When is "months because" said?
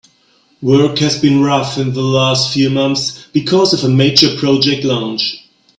2.71-3.71